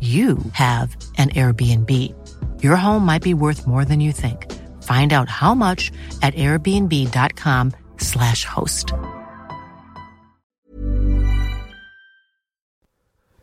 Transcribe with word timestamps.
you 0.00 0.38
have 0.52 0.96
an 1.18 1.28
Airbnb. 1.30 1.92
Your 2.62 2.76
home 2.76 3.04
might 3.04 3.22
be 3.22 3.34
worth 3.34 3.66
more 3.66 3.84
than 3.84 4.00
you 4.00 4.12
think. 4.12 4.50
Find 4.82 5.12
out 5.12 5.28
how 5.28 5.54
much 5.54 5.92
at 6.22 6.32
airbnb.com/slash 6.34 8.46
host. 8.46 8.92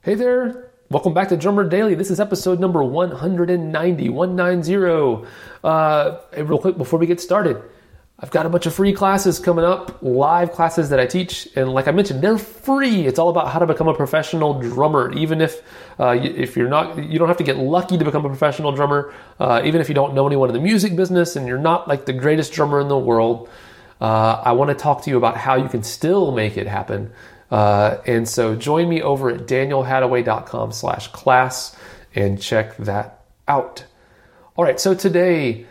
Hey 0.02 0.16
there. 0.16 0.72
Welcome 0.90 1.14
back 1.14 1.30
to 1.30 1.38
Drummer 1.38 1.68
Daily. 1.68 1.94
This 1.94 2.10
is 2.10 2.20
episode 2.22 2.62
number 2.62 2.82
190, 2.82 4.10
190. 4.10 5.28
Uh, 5.64 6.18
real 6.38 6.60
quick 6.60 6.78
before 6.78 6.98
we 6.98 7.06
get 7.06 7.20
started, 7.20 7.62
I've 8.20 8.32
got 8.32 8.48
a 8.48 8.50
bunch 8.50 8.66
of 8.66 8.74
free 8.74 8.94
classes 8.94 9.38
coming 9.38 9.64
up, 9.64 10.02
live 10.02 10.52
classes 10.52 10.90
that 10.90 11.00
I 11.00 11.06
teach, 11.06 11.48
and 11.56 11.72
like 11.72 11.88
I 11.88 11.92
mentioned, 11.92 12.24
they're 12.24 12.40
free. 12.40 13.06
It's 13.06 13.20
all 13.20 13.30
about 13.30 13.50
how 13.50 13.60
to 13.60 13.68
become 13.68 13.88
a 13.88 13.94
professional 13.94 14.60
drummer. 14.60 15.14
Even 15.14 15.40
if 15.40 15.62
uh, 16.00 16.18
if 16.20 16.58
you're 16.58 16.68
not, 16.68 16.98
you 16.98 17.20
don't 17.20 17.28
have 17.28 17.38
to 17.38 17.44
get 17.44 17.58
lucky 17.58 17.96
to 17.96 18.04
become 18.04 18.26
a 18.26 18.28
professional 18.28 18.72
drummer. 18.72 19.14
Uh, 19.40 19.62
even 19.64 19.82
if 19.82 19.88
you 19.88 19.94
don't 19.94 20.16
know 20.16 20.26
anyone 20.26 20.50
in 20.50 20.56
the 20.56 20.62
music 20.62 20.96
business 20.96 21.36
and 21.36 21.48
you're 21.48 21.60
not 21.60 21.88
like 21.88 22.08
the 22.08 22.14
greatest 22.14 22.54
drummer 22.54 22.80
in 22.80 22.88
the 22.88 22.98
world, 22.98 23.50
uh, 24.02 24.42
I 24.44 24.54
want 24.54 24.70
to 24.70 24.76
talk 24.76 25.04
to 25.04 25.12
you 25.12 25.18
about 25.18 25.38
how 25.38 25.54
you 25.54 25.70
can 25.70 25.84
still 25.84 26.32
make 26.32 26.58
it 26.58 26.66
happen. 26.66 27.12
Uh, 27.52 27.98
and 28.08 28.28
so, 28.28 28.56
join 28.56 28.90
me 28.90 29.00
over 29.00 29.30
at 29.30 29.42
danielhadaway.com/class 29.42 31.76
and 32.16 32.42
check 32.42 32.76
that 32.78 33.22
out. 33.48 33.86
All 34.56 34.66
right, 34.66 34.80
so 34.80 34.96
today 34.96 35.68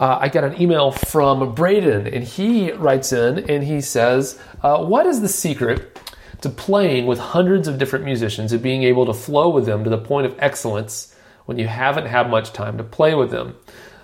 uh, 0.00 0.18
I 0.20 0.28
got 0.28 0.44
an 0.44 0.60
email 0.60 0.90
from 0.90 1.54
Braden, 1.54 2.06
and 2.06 2.24
he 2.24 2.72
writes 2.72 3.12
in 3.12 3.50
and 3.50 3.62
he 3.62 3.80
says, 3.80 4.38
uh, 4.62 4.84
What 4.84 5.06
is 5.06 5.20
the 5.20 5.28
secret 5.28 6.00
to 6.40 6.48
playing 6.48 7.06
with 7.06 7.18
hundreds 7.18 7.68
of 7.68 7.78
different 7.78 8.04
musicians 8.04 8.52
and 8.52 8.62
being 8.62 8.82
able 8.82 9.06
to 9.06 9.14
flow 9.14 9.48
with 9.50 9.66
them 9.66 9.84
to 9.84 9.90
the 9.90 9.98
point 9.98 10.26
of 10.26 10.34
excellence 10.38 11.14
when 11.44 11.58
you 11.58 11.66
haven't 11.66 12.06
had 12.06 12.30
much 12.30 12.52
time 12.52 12.78
to 12.78 12.84
play 12.84 13.14
with 13.14 13.30
them? 13.30 13.54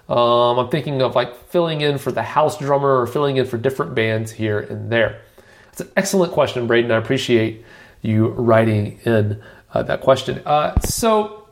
Um, 0.08 0.58
I'm 0.58 0.68
thinking 0.70 1.02
of 1.02 1.14
like 1.14 1.48
filling 1.48 1.80
in 1.80 1.98
for 1.98 2.12
the 2.12 2.22
house 2.22 2.58
drummer 2.58 3.00
or 3.00 3.06
filling 3.06 3.36
in 3.36 3.46
for 3.46 3.58
different 3.58 3.94
bands 3.94 4.30
here 4.30 4.58
and 4.58 4.90
there. 4.90 5.20
It's 5.72 5.80
an 5.80 5.90
excellent 5.96 6.32
question, 6.32 6.66
Braden. 6.66 6.90
I 6.90 6.96
appreciate 6.96 7.64
you 8.02 8.28
writing 8.28 9.00
in 9.04 9.42
uh, 9.74 9.82
that 9.82 10.00
question. 10.00 10.40
Uh, 10.46 10.78
so, 10.80 11.48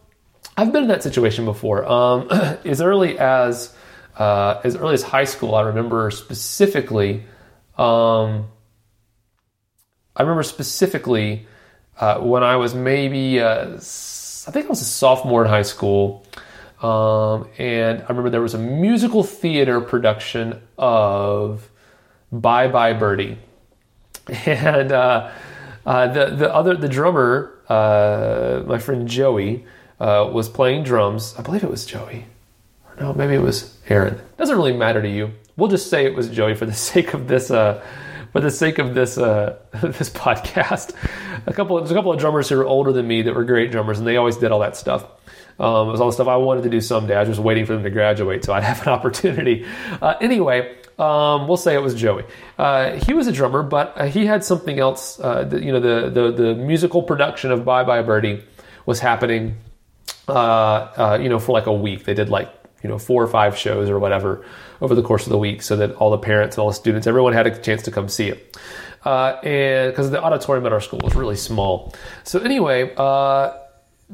I've 0.56 0.72
been 0.72 0.84
in 0.84 0.88
that 0.88 1.02
situation 1.02 1.44
before. 1.44 1.84
Um, 1.84 2.28
as 2.64 2.80
early 2.80 3.18
as 3.18 3.74
uh, 4.16 4.60
as 4.64 4.76
early 4.76 4.94
as 4.94 5.02
high 5.02 5.24
school, 5.24 5.54
I 5.54 5.62
remember 5.62 6.10
specifically. 6.10 7.24
Um, 7.76 8.48
I 10.16 10.22
remember 10.22 10.42
specifically 10.42 11.46
uh, 12.00 12.20
when 12.20 12.42
I 12.42 12.56
was 12.56 12.74
maybe, 12.74 13.40
uh, 13.40 13.74
I 13.74 14.50
think 14.50 14.66
I 14.66 14.68
was 14.68 14.80
a 14.80 14.86
sophomore 14.86 15.44
in 15.44 15.50
high 15.50 15.62
school, 15.62 16.24
um, 16.82 17.48
and 17.58 18.02
I 18.02 18.06
remember 18.08 18.30
there 18.30 18.40
was 18.40 18.54
a 18.54 18.58
musical 18.58 19.22
theater 19.22 19.80
production 19.80 20.62
of 20.78 21.68
Bye 22.32 22.68
Bye 22.68 22.94
Birdie, 22.94 23.38
and 24.46 24.92
uh, 24.92 25.30
uh, 25.84 26.06
the 26.08 26.36
the 26.36 26.54
other 26.54 26.74
the 26.74 26.88
drummer, 26.88 27.52
uh, 27.68 28.62
my 28.66 28.78
friend 28.78 29.06
Joey, 29.06 29.66
was 29.98 30.48
playing 30.48 30.84
drums. 30.84 31.34
I 31.38 31.42
believe 31.42 31.62
it 31.62 31.70
was 31.70 31.84
Joey 31.84 32.26
no, 33.00 33.12
maybe 33.14 33.34
it 33.34 33.42
was 33.42 33.76
Aaron. 33.88 34.20
Doesn't 34.36 34.56
really 34.56 34.76
matter 34.76 35.02
to 35.02 35.08
you. 35.08 35.32
We'll 35.56 35.70
just 35.70 35.90
say 35.90 36.04
it 36.04 36.14
was 36.14 36.28
Joey 36.28 36.54
for 36.54 36.66
the 36.66 36.72
sake 36.90 37.14
of 37.14 37.28
this. 37.28 37.50
Uh, 37.50 37.84
for 38.32 38.40
the 38.40 38.50
sake 38.50 38.78
of 38.78 38.94
this 38.94 39.16
uh, 39.16 39.58
this 39.82 40.10
podcast, 40.10 40.94
a 41.46 41.54
couple 41.54 41.76
there's 41.78 41.90
a 41.90 41.94
couple 41.94 42.12
of 42.12 42.20
drummers 42.20 42.50
who 42.50 42.60
are 42.60 42.66
older 42.66 42.92
than 42.92 43.06
me 43.08 43.22
that 43.22 43.34
were 43.34 43.44
great 43.44 43.70
drummers, 43.70 43.98
and 43.98 44.06
they 44.06 44.16
always 44.16 44.36
did 44.36 44.52
all 44.52 44.60
that 44.60 44.76
stuff. 44.76 45.04
Um, 45.58 45.88
it 45.88 45.92
was 45.92 46.02
all 46.02 46.08
the 46.08 46.12
stuff 46.12 46.28
I 46.28 46.36
wanted 46.36 46.64
to 46.64 46.68
do 46.68 46.82
someday. 46.82 47.16
I 47.16 47.20
was 47.20 47.30
just 47.30 47.40
waiting 47.40 47.64
for 47.64 47.72
them 47.72 47.82
to 47.82 47.88
graduate 47.88 48.44
so 48.44 48.52
I'd 48.52 48.62
have 48.62 48.82
an 48.82 48.88
opportunity. 48.92 49.64
Uh, 50.02 50.14
anyway, 50.20 50.76
um, 50.98 51.48
we'll 51.48 51.56
say 51.56 51.74
it 51.74 51.82
was 51.82 51.94
Joey. 51.94 52.24
Uh, 52.58 52.92
he 53.06 53.14
was 53.14 53.26
a 53.26 53.32
drummer, 53.32 53.62
but 53.62 53.94
uh, 53.96 54.04
he 54.04 54.26
had 54.26 54.44
something 54.44 54.78
else. 54.78 55.18
Uh, 55.18 55.44
the, 55.44 55.64
you 55.64 55.72
know, 55.72 55.80
the, 55.80 56.10
the 56.10 56.32
the 56.32 56.54
musical 56.54 57.02
production 57.02 57.50
of 57.50 57.64
Bye 57.64 57.84
Bye 57.84 58.02
Birdie 58.02 58.44
was 58.84 59.00
happening. 59.00 59.56
Uh, 60.28 60.32
uh, 60.32 61.18
you 61.22 61.28
know, 61.28 61.38
for 61.38 61.52
like 61.52 61.66
a 61.66 61.72
week. 61.72 62.04
They 62.04 62.14
did 62.14 62.28
like 62.28 62.52
you 62.86 62.92
know 62.92 62.98
four 62.98 63.20
or 63.20 63.26
five 63.26 63.58
shows 63.58 63.90
or 63.90 63.98
whatever 63.98 64.44
over 64.80 64.94
the 64.94 65.02
course 65.02 65.26
of 65.26 65.32
the 65.32 65.38
week, 65.38 65.60
so 65.60 65.74
that 65.76 65.92
all 65.96 66.12
the 66.12 66.18
parents 66.18 66.56
and 66.56 66.62
all 66.62 66.68
the 66.68 66.74
students, 66.74 67.08
everyone 67.08 67.32
had 67.32 67.46
a 67.48 67.58
chance 67.58 67.82
to 67.82 67.90
come 67.90 68.08
see 68.08 68.28
it. 68.28 68.56
Uh, 69.04 69.38
and 69.42 69.90
because 69.90 70.10
the 70.10 70.22
auditorium 70.22 70.64
at 70.66 70.72
our 70.72 70.80
school 70.80 71.00
was 71.02 71.16
really 71.16 71.34
small, 71.34 71.92
so 72.22 72.38
anyway, 72.38 72.94
uh, 72.96 73.52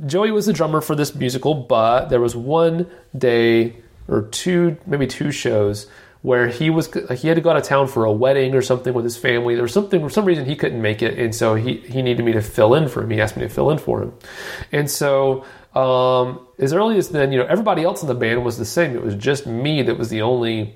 Joey 0.06 0.30
was 0.30 0.46
the 0.46 0.54
drummer 0.54 0.80
for 0.80 0.94
this 0.94 1.14
musical, 1.14 1.52
but 1.54 2.08
there 2.08 2.20
was 2.20 2.34
one 2.34 2.90
day 3.16 3.76
or 4.08 4.22
two, 4.22 4.78
maybe 4.86 5.06
two 5.06 5.30
shows 5.30 5.86
where 6.22 6.48
he 6.48 6.70
was 6.70 6.88
he 7.20 7.28
had 7.28 7.34
to 7.34 7.40
go 7.40 7.50
out 7.50 7.56
of 7.56 7.64
town 7.64 7.86
for 7.86 8.04
a 8.04 8.12
wedding 8.12 8.54
or 8.54 8.62
something 8.62 8.94
with 8.94 9.04
his 9.04 9.16
family. 9.16 9.54
There 9.54 9.62
was 9.62 9.72
something 9.72 10.00
for 10.00 10.10
some 10.10 10.24
reason 10.24 10.44
he 10.44 10.56
couldn't 10.56 10.80
make 10.80 11.02
it, 11.02 11.18
and 11.18 11.34
so 11.34 11.54
he 11.54 11.76
he 11.76 12.02
needed 12.02 12.24
me 12.24 12.32
to 12.32 12.42
fill 12.42 12.74
in 12.74 12.88
for 12.88 13.02
him. 13.02 13.10
He 13.10 13.20
asked 13.20 13.36
me 13.36 13.42
to 13.42 13.48
fill 13.48 13.70
in 13.70 13.78
for 13.78 14.02
him, 14.02 14.14
and 14.72 14.90
so 14.90 15.44
um, 15.74 16.46
as 16.58 16.72
early 16.72 16.98
as 16.98 17.08
then, 17.08 17.32
you 17.32 17.38
know, 17.38 17.46
everybody 17.46 17.82
else 17.82 18.02
in 18.02 18.08
the 18.08 18.14
band 18.14 18.44
was 18.44 18.58
the 18.58 18.64
same. 18.64 18.94
It 18.94 19.02
was 19.02 19.14
just 19.14 19.46
me 19.46 19.82
that 19.82 19.96
was 19.96 20.10
the 20.10 20.22
only, 20.22 20.74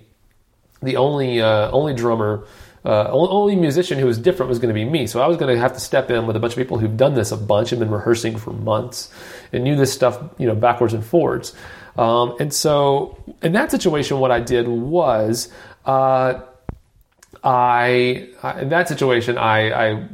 the 0.82 0.96
only, 0.96 1.40
uh, 1.40 1.70
only 1.70 1.92
drummer, 1.92 2.46
uh, 2.84 3.10
only 3.10 3.56
musician 3.56 3.98
who 3.98 4.06
was 4.06 4.16
different 4.16 4.48
was 4.48 4.58
going 4.58 4.72
to 4.72 4.74
be 4.74 4.84
me. 4.84 5.06
So 5.06 5.20
I 5.20 5.26
was 5.26 5.36
going 5.36 5.54
to 5.54 5.60
have 5.60 5.74
to 5.74 5.80
step 5.80 6.10
in 6.10 6.26
with 6.26 6.36
a 6.36 6.38
bunch 6.40 6.54
of 6.54 6.58
people 6.58 6.78
who've 6.78 6.96
done 6.96 7.14
this 7.14 7.30
a 7.30 7.36
bunch 7.36 7.72
and 7.72 7.78
been 7.78 7.90
rehearsing 7.90 8.38
for 8.38 8.52
months 8.52 9.10
and 9.52 9.64
knew 9.64 9.76
this 9.76 9.92
stuff, 9.92 10.18
you 10.38 10.46
know, 10.46 10.54
backwards 10.54 10.94
and 10.94 11.04
forwards. 11.04 11.54
Um, 11.96 12.36
and 12.40 12.52
so 12.52 13.16
in 13.42 13.52
that 13.52 13.70
situation, 13.70 14.20
what 14.20 14.30
I 14.30 14.40
did 14.40 14.68
was, 14.68 15.48
uh, 15.84 16.40
I, 17.42 18.28
in 18.58 18.70
that 18.70 18.88
situation, 18.88 19.38
I, 19.38 19.90
I, 19.92 20.08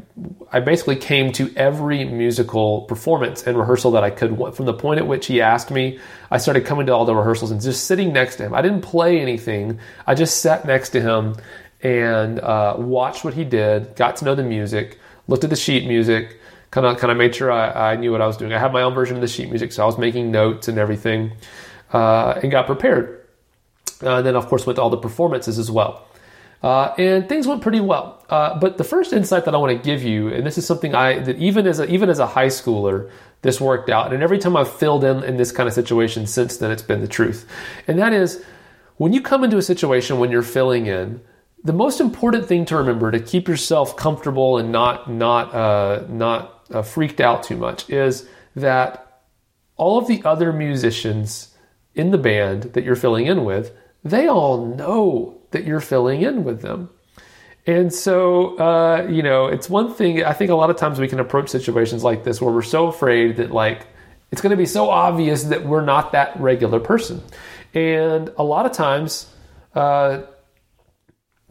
I 0.53 0.61
basically 0.61 0.97
came 0.97 1.33
to 1.33 1.51
every 1.57 2.05
musical 2.05 2.83
performance 2.83 3.47
and 3.47 3.57
rehearsal 3.57 3.93
that 3.93 4.05
I 4.05 4.11
could. 4.11 4.37
From 4.55 4.67
the 4.67 4.75
point 4.75 4.99
at 4.99 5.07
which 5.07 5.27
he 5.27 5.41
asked 5.41 5.71
me, 5.71 5.99
I 6.31 6.39
started 6.39 6.67
coming 6.67 6.87
to 6.87 6.93
all 6.93 7.05
the 7.05 7.15
rehearsals 7.15 7.51
and 7.51 7.61
just 7.61 7.87
sitting 7.87 8.13
next 8.13 8.37
to 8.37 8.45
him. 8.45 8.55
I 8.55 8.61
didn't 8.61 8.83
play 8.83 9.21
anything. 9.21 9.79
I 10.07 10.15
just 10.15 10.43
sat 10.43 10.67
next 10.67 10.91
to 10.91 11.01
him 11.01 11.37
and 11.83 12.39
uh, 12.41 12.77
watched 12.79 13.25
what 13.25 13.35
he 13.35 13.45
did, 13.45 13.97
got 13.97 14.17
to 14.17 14.25
know 14.25 14.35
the 14.35 14.43
music, 14.43 14.99
looked 15.27 15.45
at 15.45 15.51
the 15.51 15.57
sheet 15.57 15.87
music, 15.87 16.39
kind 16.71 16.87
of 16.87 16.99
kind 16.99 17.11
of 17.11 17.17
made 17.17 17.35
sure 17.35 17.51
I, 17.51 17.93
I, 17.93 17.97
knew 17.97 18.13
what 18.13 18.21
I 18.21 18.27
was 18.27 18.37
doing. 18.37 18.53
I 18.53 18.59
had 18.59 18.73
my 18.73 18.83
own 18.83 18.95
version 18.95 19.17
of 19.17 19.21
the 19.21 19.29
sheet 19.29 19.49
music, 19.49 19.73
so 19.73 19.83
I 19.83 19.87
was 19.87 19.99
making 19.99 20.31
notes 20.31 20.69
and 20.69 20.79
everything, 20.79 21.33
uh, 21.93 22.41
and 22.43 22.51
got 22.51 22.67
prepared. 22.67 23.27
Uh, 24.03 24.17
and 24.17 24.27
then, 24.27 24.37
of 24.37 24.47
course, 24.47 24.67
went 24.67 24.77
to 24.77 24.83
all 24.83 24.91
the 24.91 24.97
performances 24.97 25.59
as 25.59 25.71
well. 25.71 26.07
Uh, 26.63 26.95
and 26.97 27.29
things 27.29 27.47
went 27.47 27.61
pretty 27.61 27.81
well. 27.81 28.25
Uh, 28.29 28.59
but 28.59 28.79
the 28.79 28.85
first 28.85 29.13
insight 29.13 29.45
that 29.45 29.55
I 29.55 29.59
want 29.59 29.77
to 29.77 29.83
give 29.83 30.03
you, 30.05 30.29
and 30.29 30.47
this 30.47 30.59
is 30.59 30.67
something 30.67 30.95
I 30.95 31.19
that 31.19 31.39
even 31.39 31.67
as 31.67 31.81
a, 31.81 31.87
even 31.87 32.09
as 32.09 32.21
a 32.21 32.27
high 32.27 32.47
schooler, 32.47 33.11
this 33.43 33.61
worked 33.61 33.91
out. 33.91 34.13
And 34.13 34.23
every 34.23 34.39
time 34.39 34.57
I've 34.57 34.73
filled 34.73 35.03
in 35.03 35.25
in 35.25 35.37
this 35.37 35.51
kind 35.51 35.69
of 35.69 35.75
situation 35.75 36.27
since 36.27 36.59
then, 36.59 36.71
it's 36.71 36.83
been 36.83 37.01
the 37.01 37.09
truth. 37.09 37.49
And 37.89 37.99
that 37.99 38.13
is, 38.13 38.45
when 38.97 39.13
you 39.13 39.21
come 39.21 39.43
into 39.43 39.57
a 39.57 39.63
situation 39.63 40.21
when 40.21 40.31
you're 40.31 40.43
filling 40.43 40.87
in, 40.87 41.21
the 41.65 41.73
most 41.73 42.01
important 42.01 42.47
thing 42.47 42.65
to 42.67 42.77
remember 42.77 43.11
to 43.11 43.21
keep 43.21 43.49
yourself 43.49 43.97
comfortable 43.97 44.59
and 44.59 44.71
not 44.71 45.11
not 45.11 45.53
uh, 45.55 46.05
not 46.09 46.65
uh, 46.71 46.83
freaked 46.83 47.21
out 47.21 47.43
too 47.43 47.57
much 47.57 47.91
is 47.91 48.29
that 48.55 49.23
all 49.77 49.99
of 49.99 50.07
the 50.07 50.23
other 50.25 50.53
musicians 50.53 51.52
in 51.95 52.11
the 52.11 52.19
band 52.19 52.65
that 52.75 52.85
you're 52.85 52.97
filling 52.97 53.27
in 53.27 53.45
with, 53.45 53.75
they 54.03 54.27
all 54.27 54.67
know 54.67 55.41
that 55.51 55.65
you're 55.65 55.81
filling 55.81 56.23
in 56.23 56.45
with 56.45 56.63
them. 56.63 56.91
And 57.67 57.93
so, 57.93 58.59
uh, 58.59 59.07
you 59.09 59.23
know, 59.23 59.47
it's 59.47 59.71
one 59.71 59.95
thing, 59.95 60.25
I 60.25 60.33
think 60.33 60.51
a 60.51 60.55
lot 60.55 60.71
of 60.71 60.77
times 60.77 60.99
we 60.99 61.07
can 61.07 61.21
approach 61.21 61.49
situations 61.49 62.03
like 62.03 62.25
this 62.25 62.41
where 62.41 62.53
we're 62.53 62.63
so 62.63 62.89
afraid 62.89 63.37
that, 63.37 63.53
like, 63.53 63.87
it's 64.33 64.41
going 64.41 64.51
to 64.51 64.57
be 64.57 64.67
so 64.67 64.91
obvious 64.91 65.45
that 65.45 65.65
we're 65.65 65.85
not 65.85 66.13
that 66.13 66.41
regular 66.41 66.81
person. 66.81 67.23
And 67.75 68.33
a 68.37 68.43
lot 68.43 68.67
of 68.67 68.73
times, 68.73 69.33
uh, 69.75 70.23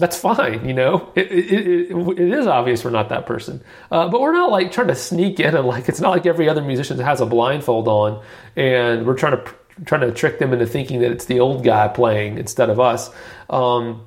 that's 0.01 0.17
fine, 0.17 0.67
you 0.67 0.73
know. 0.73 1.11
It, 1.15 1.31
it, 1.31 1.91
it, 1.91 2.19
it 2.19 2.33
is 2.33 2.47
obvious 2.47 2.83
we're 2.83 2.89
not 2.89 3.09
that 3.09 3.25
person, 3.27 3.63
uh, 3.91 4.09
but 4.09 4.19
we're 4.19 4.33
not 4.33 4.49
like 4.49 4.71
trying 4.71 4.87
to 4.87 4.95
sneak 4.95 5.39
in 5.39 5.55
and 5.55 5.65
like 5.67 5.87
it's 5.87 6.01
not 6.01 6.09
like 6.09 6.25
every 6.25 6.49
other 6.49 6.61
musician 6.61 6.97
has 6.99 7.21
a 7.21 7.25
blindfold 7.25 7.87
on, 7.87 8.23
and 8.55 9.05
we're 9.05 9.15
trying 9.15 9.37
to 9.37 9.53
trying 9.85 10.01
to 10.01 10.11
trick 10.11 10.39
them 10.39 10.53
into 10.53 10.65
thinking 10.65 11.01
that 11.01 11.11
it's 11.11 11.25
the 11.25 11.39
old 11.39 11.63
guy 11.63 11.87
playing 11.87 12.37
instead 12.37 12.69
of 12.69 12.79
us. 12.79 13.09
Um, 13.49 14.05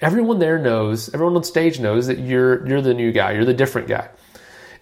everyone 0.00 0.38
there 0.38 0.58
knows, 0.58 1.12
everyone 1.12 1.36
on 1.36 1.44
stage 1.44 1.80
knows 1.80 2.06
that 2.06 2.18
you're 2.18 2.66
you're 2.66 2.82
the 2.82 2.94
new 2.94 3.12
guy, 3.12 3.32
you're 3.32 3.44
the 3.44 3.54
different 3.54 3.88
guy, 3.88 4.08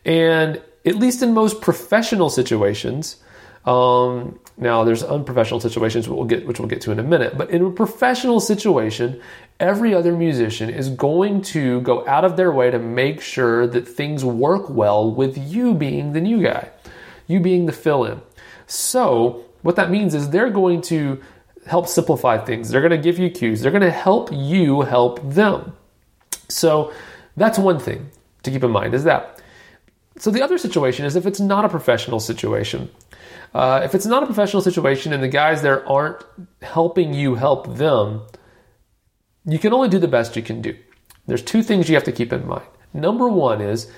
and 0.05 0.61
at 0.85 0.97
least 0.97 1.23
in 1.23 1.35
most 1.35 1.61
professional 1.61 2.31
situations. 2.31 3.17
Um, 3.65 4.39
now, 4.57 4.83
there's 4.85 5.03
unprofessional 5.03 5.61
situations 5.61 6.09
we'll 6.09 6.25
get, 6.25 6.47
which 6.47 6.59
we'll 6.59 6.69
get 6.69 6.81
to 6.83 6.91
in 6.91 6.99
a 6.99 7.03
minute. 7.03 7.37
But 7.37 7.51
in 7.51 7.65
a 7.65 7.71
professional 7.71 8.41
situation, 8.41 9.21
every 9.61 9.95
other 9.95 10.17
musician 10.17 10.71
is 10.71 10.89
going 10.89 11.43
to 11.43 11.81
go 11.83 12.07
out 12.09 12.25
of 12.25 12.37
their 12.37 12.51
way 12.51 12.71
to 12.71 12.79
make 12.79 13.21
sure 13.21 13.67
that 13.67 13.87
things 13.87 14.25
work 14.25 14.71
well 14.71 15.13
with 15.13 15.37
you 15.37 15.75
being 15.75 16.13
the 16.13 16.21
new 16.21 16.43
guy, 16.43 16.71
you 17.27 17.41
being 17.41 17.67
the 17.67 17.73
fill-in. 17.73 18.23
So, 18.67 19.45
what 19.63 19.77
that 19.77 19.91
means 19.91 20.15
is 20.15 20.31
they're 20.31 20.51
going 20.51 20.83
to 20.83 21.21
help 21.67 21.87
simplify 21.87 22.39
things. 22.39 22.71
They're 22.71 22.81
going 22.81 22.91
to 22.91 22.99
give 22.99 23.19
you 23.19 23.31
cues. 23.31 23.61
They're 23.61 23.71
going 23.71 23.83
to 23.83 23.91
help 23.91 24.31
you 24.33 24.83
help 24.83 25.21
them. 25.23 25.75
So, 26.49 26.93
that's 27.37 27.59
one 27.59 27.79
thing 27.79 28.11
to 28.43 28.51
keep 28.51 28.65
in 28.65 28.71
mind 28.71 28.95
is 28.95 29.05
that. 29.05 29.41
So 30.19 30.31
the 30.33 30.43
other 30.43 30.59
situation 30.59 31.07
is 31.07 31.15
if 31.15 31.27
it's 31.27 31.39
not 31.39 31.65
a 31.65 31.69
professional 31.69 32.19
situation. 32.19 32.91
Uh, 33.55 33.81
if 33.85 33.95
it's 33.95 34.07
not 34.07 34.23
a 34.23 34.27
professional 34.27 34.61
situation 34.61 35.13
and 35.13 35.23
the 35.23 35.29
guys 35.29 35.63
there 35.63 35.89
aren't 35.89 36.25
helping 36.61 37.15
you 37.15 37.37
help 37.37 37.77
them, 37.77 38.23
you 39.45 39.59
can 39.59 39.73
only 39.73 39.89
do 39.89 39.99
the 39.99 40.09
best 40.09 40.37
you 40.37 40.43
can 40.43 40.61
do. 40.61 40.77
There's 41.27 41.43
two 41.43 41.63
things 41.63 41.89
you 41.89 41.95
have 41.95 42.05
to 42.05 42.13
keep 42.13 42.33
in 42.33 42.47
mind. 42.47 42.67
Number 42.93 43.29
one 43.29 43.61
is 43.61 43.91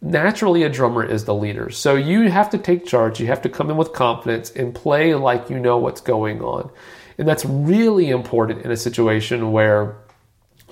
naturally 0.00 0.62
a 0.62 0.68
drummer 0.68 1.04
is 1.04 1.24
the 1.24 1.34
leader. 1.34 1.70
So 1.70 1.94
you 1.94 2.30
have 2.30 2.50
to 2.50 2.58
take 2.58 2.86
charge. 2.86 3.20
You 3.20 3.26
have 3.26 3.42
to 3.42 3.48
come 3.48 3.70
in 3.70 3.76
with 3.76 3.92
confidence 3.92 4.50
and 4.50 4.74
play 4.74 5.14
like 5.14 5.50
you 5.50 5.58
know 5.58 5.78
what's 5.78 6.00
going 6.00 6.40
on. 6.40 6.70
And 7.18 7.26
that's 7.26 7.44
really 7.44 8.10
important 8.10 8.64
in 8.64 8.70
a 8.70 8.76
situation 8.76 9.50
where, 9.50 9.96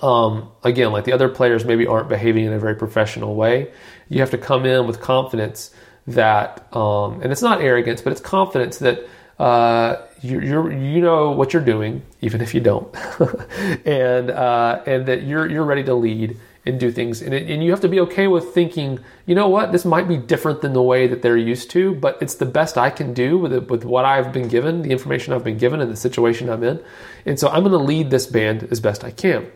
um, 0.01 0.49
again, 0.63 0.93
like 0.93 1.03
the 1.03 1.11
other 1.11 1.27
players 1.27 1.65
maybe 1.65 1.85
aren't 1.85 2.07
behaving 2.07 2.45
in 2.45 2.53
a 2.53 2.59
very 2.59 2.75
professional 2.75 3.35
way. 3.35 3.71
You 4.07 4.21
have 4.21 4.31
to 4.31 4.37
come 4.37 4.65
in 4.65 4.87
with 4.87 5.01
confidence 5.01 5.73
that, 6.07 6.73
um, 6.73 7.21
and 7.21 7.33
it's 7.33 7.41
not 7.41 7.61
arrogance, 7.61 8.01
but 8.01 8.13
it's 8.13 8.21
confidence 8.21 8.77
that 8.77 9.05
uh, 9.39 9.97
you're, 10.21 10.71
you 10.71 11.01
know 11.01 11.31
what 11.31 11.51
you're 11.51 11.61
doing, 11.61 12.01
even 12.21 12.39
if 12.41 12.53
you 12.53 12.61
don't, 12.61 12.95
and 13.85 14.31
uh, 14.31 14.81
and 14.87 15.05
that 15.05 15.23
you're 15.23 15.47
you're 15.47 15.63
ready 15.63 15.83
to 15.83 15.93
lead 15.93 16.39
and 16.67 16.79
do 16.79 16.91
things, 16.91 17.21
and, 17.21 17.33
it, 17.33 17.49
and 17.49 17.63
you 17.63 17.71
have 17.71 17.79
to 17.81 17.87
be 17.87 17.99
okay 18.01 18.27
with 18.27 18.53
thinking, 18.53 18.99
you 19.25 19.33
know 19.33 19.47
what, 19.47 19.71
this 19.71 19.85
might 19.85 20.07
be 20.07 20.17
different 20.17 20.61
than 20.61 20.73
the 20.73 20.81
way 20.81 21.07
that 21.07 21.21
they're 21.21 21.37
used 21.37 21.71
to, 21.71 21.95
but 21.95 22.17
it's 22.21 22.35
the 22.35 22.45
best 22.45 22.77
I 22.77 22.89
can 22.89 23.13
do 23.13 23.37
with 23.37 23.53
it, 23.53 23.69
with 23.69 23.83
what 23.85 24.05
I've 24.05 24.31
been 24.33 24.47
given, 24.47 24.81
the 24.81 24.91
information 24.91 25.33
I've 25.33 25.43
been 25.43 25.57
given, 25.57 25.81
and 25.81 25.91
the 25.91 25.95
situation 25.95 26.49
I'm 26.49 26.63
in, 26.63 26.83
and 27.25 27.39
so 27.39 27.47
I'm 27.47 27.63
going 27.63 27.71
to 27.71 27.77
lead 27.77 28.09
this 28.09 28.27
band 28.27 28.67
as 28.69 28.79
best 28.79 29.03
I 29.03 29.11
can, 29.11 29.51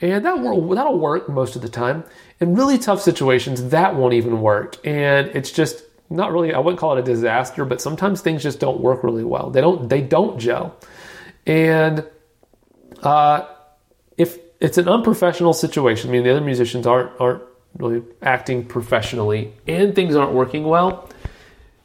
and 0.00 0.24
that 0.24 0.36
that'll 0.36 0.98
work 0.98 1.28
most 1.28 1.56
of 1.56 1.62
the 1.62 1.68
time. 1.68 2.04
In 2.38 2.54
really 2.54 2.78
tough 2.78 3.00
situations, 3.00 3.70
that 3.70 3.96
won't 3.96 4.14
even 4.14 4.42
work, 4.42 4.76
and 4.86 5.28
it's 5.28 5.50
just 5.50 5.82
not 6.10 6.32
really 6.32 6.52
I 6.54 6.58
wouldn't 6.58 6.78
call 6.78 6.96
it 6.96 7.00
a 7.00 7.02
disaster, 7.02 7.64
but 7.64 7.80
sometimes 7.80 8.20
things 8.20 8.42
just 8.42 8.60
don't 8.60 8.80
work 8.80 9.02
really 9.02 9.24
well. 9.24 9.50
They 9.50 9.60
don't 9.60 9.88
they 9.88 10.00
don't 10.00 10.38
gel. 10.38 10.76
And 11.46 12.04
uh, 13.02 13.46
if 14.16 14.38
it's 14.60 14.78
an 14.78 14.88
unprofessional 14.88 15.52
situation, 15.52 16.10
I 16.10 16.12
mean 16.12 16.24
the 16.24 16.30
other 16.30 16.40
musicians 16.40 16.86
aren't 16.86 17.10
aren't 17.20 17.42
really 17.78 18.02
acting 18.22 18.64
professionally 18.64 19.52
and 19.66 19.94
things 19.94 20.14
aren't 20.14 20.32
working 20.32 20.64
well, 20.64 21.08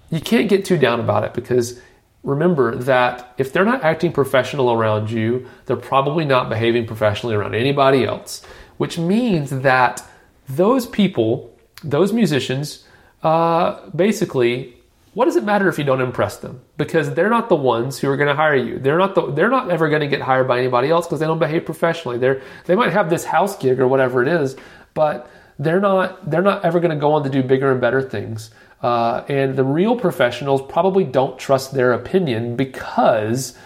you 0.10 0.22
can't 0.22 0.50
get 0.50 0.66
too 0.66 0.78
down 0.78 1.00
about 1.00 1.24
it 1.24 1.34
because 1.34 1.82
remember 2.24 2.76
that 2.76 3.34
if 3.38 3.52
they're 3.52 3.66
not 3.66 3.84
acting 3.84 4.12
professional 4.12 4.72
around 4.72 5.10
you, 5.10 5.48
they're 5.66 5.76
probably 5.76 6.26
not 6.26 6.50
behaving 6.50 6.86
professionally 6.86 7.36
around 7.36 7.56
anybody 7.56 8.06
else, 8.06 8.46
which 8.78 8.98
means 8.98 9.50
that 9.50 10.04
those 10.48 10.86
people, 10.86 11.54
those 11.84 12.14
musicians 12.14 12.86
uh, 13.24 13.90
basically, 13.92 14.81
what 15.14 15.26
does 15.26 15.36
it 15.36 15.44
matter 15.44 15.68
if 15.68 15.78
you 15.78 15.84
don't 15.84 16.00
impress 16.02 16.38
them? 16.38 16.62
Because 16.78 17.14
they're 17.14 17.30
not 17.30 17.50
the 17.50 17.56
ones 17.56 18.00
who 18.00 18.10
are 18.10 18.16
going 18.16 18.30
to 18.30 18.36
hire 18.36 18.56
you. 18.56 18.80
They're 18.80 18.98
not 18.98 19.14
the, 19.16 19.32
they're 19.32 19.50
not 19.50 19.70
ever 19.70 19.90
going 19.90 20.02
to 20.02 20.08
get 20.08 20.22
hired 20.22 20.48
by 20.48 20.58
anybody 20.58 20.90
else 20.90 21.06
because 21.06 21.20
they 21.20 21.26
don't 21.26 21.40
behave 21.40 21.66
professionally. 21.66 22.18
They're 22.18 22.42
they 22.66 22.76
might 22.76 22.94
have 22.94 23.10
this 23.10 23.26
house 23.26 23.58
gig 23.58 23.80
or 23.80 23.88
whatever 23.88 24.22
it 24.22 24.30
is, 24.30 24.56
but 24.94 25.30
they're 25.60 25.82
not 25.82 26.30
they're 26.30 26.42
not 26.42 26.64
ever 26.64 26.80
going 26.80 26.92
to 26.92 26.98
go 26.98 27.14
on 27.14 27.24
to 27.24 27.30
do 27.30 27.44
bigger 27.44 27.72
and 27.72 27.82
better 27.82 28.02
things. 28.02 28.52
Uh, 28.82 29.24
and 29.28 29.56
the 29.56 29.64
real 29.64 29.96
professionals 29.96 30.62
probably 30.62 31.04
don't 31.04 31.38
trust 31.38 31.74
their 31.74 31.94
opinion 31.94 32.56
because 32.56 33.58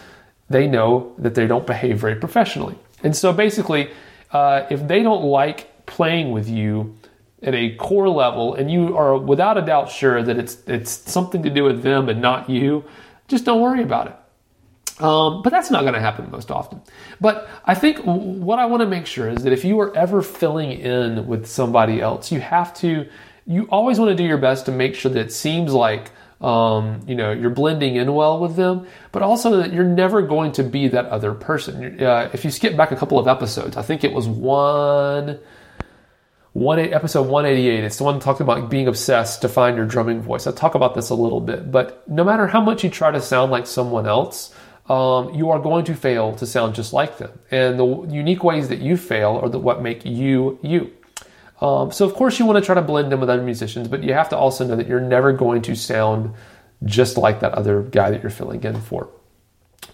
they 0.50 0.68
know 0.68 1.14
that 1.18 1.36
they 1.36 1.48
don't 1.48 1.66
behave 1.66 2.00
very 2.00 2.16
professionally. 2.16 2.76
And 3.04 3.16
so 3.16 3.32
basically, 3.32 3.92
uh, 4.32 4.66
if 4.70 4.86
they 4.88 5.04
don't 5.04 5.24
like 5.24 5.86
playing 5.86 6.32
with 6.32 6.50
you, 6.50 6.98
at 7.46 7.54
a 7.54 7.76
core 7.76 8.10
level 8.10 8.56
and 8.56 8.70
you 8.70 8.98
are 8.98 9.18
without 9.18 9.58
a 9.58 9.62
doubt 9.62 9.90
sure 9.90 10.22
that 10.24 10.38
it's 10.38 10.58
it's 10.68 10.92
something 10.92 11.44
to 11.44 11.50
do 11.50 11.64
with 11.64 11.84
them 11.84 12.10
and 12.10 12.22
not 12.22 12.50
you, 12.50 12.84
just 13.28 13.46
don't 13.46 13.62
worry 13.62 13.84
about 13.84 14.08
it. 14.08 14.16
Um, 15.00 15.42
but 15.42 15.50
that's 15.50 15.70
not 15.70 15.82
going 15.82 15.94
to 15.94 16.00
happen 16.00 16.30
most 16.32 16.50
often. 16.50 16.82
But 17.20 17.50
I 17.66 17.76
think 17.76 18.00
what 18.00 18.60
I 18.60 18.66
want 18.66 18.82
to 18.82 18.88
make 18.88 19.06
sure 19.06 19.30
is 19.30 19.44
that 19.44 19.52
if 19.52 19.66
you 19.66 19.80
are 19.82 19.96
ever 19.96 20.22
filling 20.22 20.72
in 20.72 21.28
with 21.28 21.46
somebody 21.48 22.02
else, 22.02 22.32
you 22.32 22.40
have 22.40 22.74
to, 22.76 23.08
you 23.46 23.68
always 23.70 24.00
want 24.00 24.10
to 24.10 24.16
do 24.16 24.24
your 24.24 24.38
best 24.38 24.66
to 24.68 24.72
make 24.72 24.96
sure 24.96 25.12
that 25.12 25.20
it 25.20 25.34
seems 25.34 25.74
like, 25.74 26.12
um, 26.40 27.02
you 27.08 27.16
know, 27.16 27.34
you're 27.34 27.50
blending 27.50 27.98
in 27.98 28.14
well 28.14 28.40
with 28.40 28.56
them, 28.56 28.88
but 29.12 29.22
also 29.22 29.58
that 29.58 29.74
you're 29.74 29.84
never 29.84 30.22
going 30.22 30.54
to 30.54 30.64
be 30.64 30.88
that 30.88 31.08
other 31.08 31.34
person. 31.34 32.02
Uh, 32.02 32.30
if 32.32 32.46
you 32.46 32.52
skip 32.52 32.78
back 32.78 32.92
a 32.92 32.96
couple 32.96 33.20
of 33.20 33.28
episodes, 33.28 33.76
I 33.76 33.82
think 33.82 34.06
it 34.06 34.14
was 34.14 34.30
one 34.30 35.40
one 36.56 36.80
episode 36.80 37.28
188 37.28 37.84
it's 37.84 37.98
the 37.98 38.04
one 38.06 38.18
talking 38.18 38.44
about 38.44 38.70
being 38.70 38.88
obsessed 38.88 39.42
to 39.42 39.50
find 39.50 39.76
your 39.76 39.86
drumming 39.86 40.22
voice. 40.22 40.48
I 40.48 40.54
talk 40.54 40.74
about 40.74 40.96
this 40.96 41.10
a 41.10 41.14
little 41.14 41.42
bit 41.42 41.70
but 41.70 42.08
no 42.10 42.24
matter 42.24 42.48
how 42.48 42.62
much 42.62 42.82
you 42.82 42.90
try 42.90 43.12
to 43.12 43.22
sound 43.22 43.52
like 43.52 43.68
someone 43.68 44.08
else 44.08 44.56
um, 44.88 45.34
you 45.34 45.50
are 45.50 45.60
going 45.60 45.84
to 45.84 45.94
fail 45.94 46.34
to 46.38 46.46
sound 46.46 46.74
just 46.74 46.94
like 46.94 47.18
them. 47.18 47.38
And 47.52 47.78
the 47.78 47.86
unique 48.10 48.42
ways 48.42 48.70
that 48.70 48.80
you 48.80 48.96
fail 48.96 49.38
are 49.44 49.50
the, 49.50 49.60
what 49.60 49.82
make 49.82 50.06
you 50.06 50.58
you. 50.62 50.94
Um, 51.60 51.92
so 51.92 52.06
of 52.06 52.14
course 52.14 52.40
you 52.40 52.46
want 52.46 52.58
to 52.58 52.66
try 52.66 52.76
to 52.76 52.82
blend 52.82 53.12
in 53.12 53.20
with 53.20 53.30
other 53.30 53.44
musicians 53.44 53.90
but 53.90 54.02
you 54.02 54.14
have 54.14 54.30
to 54.30 54.38
also 54.38 54.66
know 54.66 54.78
that 54.78 54.88
you're 54.88 55.02
never 55.02 55.34
going 55.34 55.62
to 55.64 55.76
sound 55.76 56.34
just 56.86 57.18
like 57.18 57.42
that 57.42 57.52
other 57.52 57.82
guy 57.82 58.12
that 58.12 58.24
you're 58.24 58.30
filling 58.30 58.64
in 58.64 58.80
for. 58.80 59.10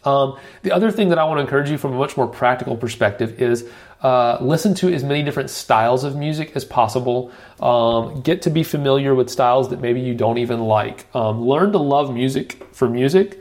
Um, 0.03 0.37
the 0.61 0.71
other 0.71 0.91
thing 0.91 1.09
that 1.09 1.17
I 1.17 1.23
want 1.25 1.37
to 1.37 1.41
encourage 1.41 1.69
you 1.69 1.77
from 1.77 1.93
a 1.93 1.97
much 1.97 2.17
more 2.17 2.27
practical 2.27 2.77
perspective 2.77 3.41
is 3.41 3.67
uh, 4.01 4.37
listen 4.41 4.73
to 4.75 4.91
as 4.93 5.03
many 5.03 5.23
different 5.23 5.49
styles 5.49 6.03
of 6.03 6.15
music 6.15 6.53
as 6.55 6.65
possible. 6.65 7.31
Um, 7.59 8.21
get 8.21 8.41
to 8.43 8.49
be 8.49 8.63
familiar 8.63 9.13
with 9.13 9.29
styles 9.29 9.69
that 9.69 9.79
maybe 9.79 10.01
you 10.01 10.15
don't 10.15 10.39
even 10.39 10.61
like. 10.61 11.13
Um, 11.15 11.41
learn 11.41 11.71
to 11.73 11.77
love 11.77 12.13
music 12.13 12.67
for 12.73 12.89
music. 12.89 13.39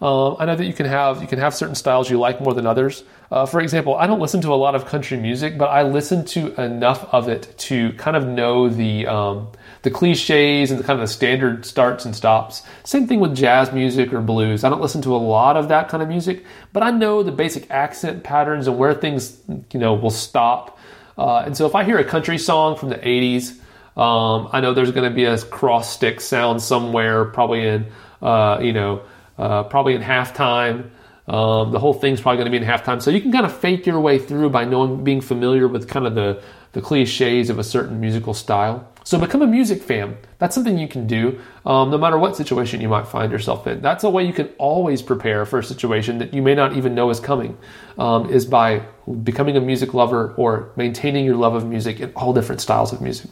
Um, 0.00 0.36
I 0.38 0.44
know 0.44 0.56
that 0.56 0.64
you 0.64 0.74
can 0.74 0.86
have 0.86 1.22
you 1.22 1.28
can 1.28 1.38
have 1.38 1.54
certain 1.54 1.74
styles 1.74 2.10
you 2.10 2.18
like 2.18 2.40
more 2.40 2.54
than 2.54 2.66
others. 2.66 3.02
Uh, 3.30 3.44
for 3.44 3.60
example, 3.60 3.96
I 3.96 4.06
don't 4.06 4.20
listen 4.20 4.40
to 4.42 4.52
a 4.52 4.54
lot 4.54 4.74
of 4.74 4.86
country 4.86 5.16
music, 5.16 5.58
but 5.58 5.66
I 5.66 5.82
listen 5.82 6.24
to 6.26 6.60
enough 6.60 7.04
of 7.12 7.28
it 7.28 7.52
to 7.58 7.92
kind 7.94 8.16
of 8.16 8.26
know 8.26 8.68
the 8.68 9.06
um, 9.06 9.48
the 9.82 9.90
cliches 9.90 10.70
and 10.70 10.78
the 10.78 10.84
kind 10.84 11.00
of 11.00 11.08
the 11.08 11.12
standard 11.12 11.66
starts 11.66 12.04
and 12.04 12.14
stops. 12.14 12.62
Same 12.84 13.06
thing 13.06 13.18
with 13.18 13.34
jazz 13.34 13.72
music 13.72 14.12
or 14.12 14.20
blues. 14.20 14.62
I 14.62 14.68
don't 14.68 14.80
listen 14.80 15.02
to 15.02 15.14
a 15.14 15.18
lot 15.18 15.56
of 15.56 15.68
that 15.68 15.88
kind 15.88 16.02
of 16.02 16.08
music, 16.08 16.44
but 16.72 16.82
I 16.82 16.90
know 16.90 17.22
the 17.22 17.32
basic 17.32 17.70
accent 17.70 18.22
patterns 18.22 18.68
and 18.68 18.78
where 18.78 18.94
things 18.94 19.40
you 19.72 19.80
know 19.80 19.94
will 19.94 20.10
stop. 20.10 20.78
Uh, 21.18 21.38
and 21.38 21.56
so 21.56 21.66
if 21.66 21.74
I 21.74 21.82
hear 21.82 21.98
a 21.98 22.04
country 22.04 22.38
song 22.38 22.76
from 22.76 22.90
the 22.90 22.96
80s, 22.96 23.58
um, 23.96 24.50
I 24.52 24.60
know 24.60 24.74
there's 24.74 24.92
going 24.92 25.08
to 25.08 25.14
be 25.14 25.24
a 25.24 25.38
cross 25.38 25.90
stick 25.90 26.20
sound 26.20 26.60
somewhere, 26.62 27.24
probably 27.24 27.66
in 27.66 27.86
uh, 28.22 28.60
you 28.62 28.72
know 28.72 29.02
uh, 29.38 29.64
probably 29.64 29.94
in 29.94 30.02
halftime. 30.02 30.90
Um, 31.28 31.72
the 31.72 31.78
whole 31.78 31.94
thing's 31.94 32.20
probably 32.20 32.36
going 32.36 32.52
to 32.52 32.58
be 32.58 32.64
in 32.64 32.70
halftime, 32.70 33.02
so 33.02 33.10
you 33.10 33.20
can 33.20 33.32
kind 33.32 33.44
of 33.44 33.56
fake 33.56 33.84
your 33.86 34.00
way 34.00 34.18
through 34.18 34.50
by 34.50 34.64
knowing, 34.64 35.02
being 35.02 35.20
familiar 35.20 35.66
with 35.66 35.88
kind 35.88 36.06
of 36.06 36.14
the 36.14 36.42
the 36.72 36.82
cliches 36.82 37.48
of 37.48 37.58
a 37.58 37.64
certain 37.64 37.98
musical 38.00 38.34
style. 38.34 38.86
So 39.02 39.18
become 39.18 39.40
a 39.40 39.46
music 39.46 39.82
fan. 39.82 40.18
That's 40.38 40.54
something 40.54 40.76
you 40.76 40.88
can 40.88 41.06
do 41.06 41.40
um, 41.64 41.90
no 41.90 41.96
matter 41.96 42.18
what 42.18 42.36
situation 42.36 42.82
you 42.82 42.88
might 42.88 43.06
find 43.06 43.32
yourself 43.32 43.66
in. 43.66 43.80
That's 43.80 44.04
a 44.04 44.10
way 44.10 44.26
you 44.26 44.32
can 44.34 44.48
always 44.58 45.00
prepare 45.00 45.46
for 45.46 45.58
a 45.58 45.64
situation 45.64 46.18
that 46.18 46.34
you 46.34 46.42
may 46.42 46.54
not 46.54 46.76
even 46.76 46.94
know 46.94 47.08
is 47.08 47.18
coming, 47.18 47.56
um, 47.98 48.28
is 48.28 48.44
by 48.44 48.82
becoming 49.22 49.56
a 49.56 49.60
music 49.60 49.94
lover 49.94 50.34
or 50.36 50.72
maintaining 50.76 51.24
your 51.24 51.36
love 51.36 51.54
of 51.54 51.64
music 51.64 52.00
in 52.00 52.12
all 52.14 52.34
different 52.34 52.60
styles 52.60 52.92
of 52.92 53.00
music. 53.00 53.30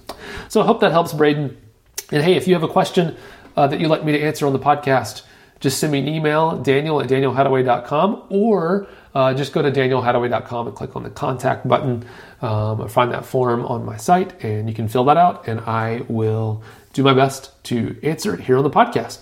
So 0.49 0.63
I 0.63 0.65
hope 0.65 0.81
that 0.81 0.93
helps, 0.93 1.13
Braden. 1.13 1.55
And 2.13 2.23
hey, 2.23 2.37
if 2.37 2.49
you 2.49 2.55
have 2.55 2.63
a 2.63 2.69
question 2.69 3.15
uh, 3.57 3.67
that 3.67 3.79
you'd 3.79 3.91
like 3.91 4.05
me 4.05 4.13
to 4.13 4.21
answer 4.23 4.47
on 4.47 4.55
the 4.55 4.59
podcast, 4.59 5.23
just 5.61 5.79
send 5.79 5.93
me 5.93 6.01
an 6.01 6.09
email, 6.09 6.59
daniel 6.59 7.01
at 7.01 7.09
danielhadaway.com, 7.09 8.25
or 8.29 8.87
uh, 9.15 9.33
just 9.35 9.53
go 9.53 9.63
to 9.63 9.71
danielhadaway.com 9.71 10.67
and 10.67 10.77
click 10.77 10.95
on 10.97 11.03
the 11.03 11.11
contact 11.11 11.67
button. 11.67 12.05
Um, 12.43 12.89
find 12.89 13.13
that 13.13 13.25
form 13.25 13.65
on 13.65 13.85
my 13.85 13.97
site, 13.97 14.43
and 14.45 14.69
you 14.69 14.75
can 14.75 14.89
fill 14.89 15.05
that 15.05 15.17
out, 15.17 15.49
and 15.49 15.61
I 15.61 16.03
will 16.09 16.63
do 16.93 17.03
my 17.03 17.15
best 17.15 17.63
to 17.65 17.97
answer 18.03 18.35
it 18.35 18.41
here 18.41 18.59
on 18.59 18.65
the 18.65 18.71
podcast. 18.71 19.21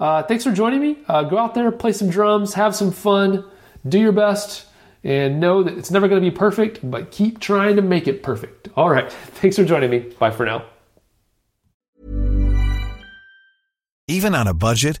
Uh, 0.00 0.22
thanks 0.22 0.44
for 0.44 0.52
joining 0.52 0.80
me. 0.80 0.98
Uh, 1.06 1.22
go 1.22 1.38
out 1.38 1.54
there, 1.54 1.70
play 1.70 1.92
some 1.92 2.10
drums, 2.10 2.54
have 2.54 2.74
some 2.74 2.90
fun, 2.90 3.44
do 3.86 3.98
your 3.98 4.12
best, 4.12 4.66
and 5.04 5.38
know 5.38 5.62
that 5.62 5.76
it's 5.76 5.90
never 5.90 6.08
going 6.08 6.22
to 6.22 6.30
be 6.30 6.34
perfect, 6.34 6.80
but 6.90 7.10
keep 7.10 7.38
trying 7.38 7.76
to 7.76 7.82
make 7.82 8.08
it 8.08 8.22
perfect. 8.22 8.68
All 8.76 8.88
right. 8.88 9.12
Thanks 9.12 9.56
for 9.56 9.64
joining 9.64 9.90
me. 9.90 9.98
Bye 10.18 10.30
for 10.30 10.46
now. 10.46 10.64
Even 14.08 14.34
on 14.34 14.46
a 14.46 14.54
budget, 14.54 15.00